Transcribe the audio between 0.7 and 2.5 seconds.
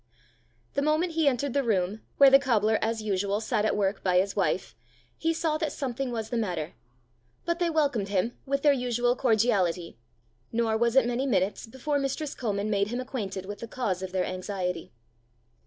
The moment he entered the room, where the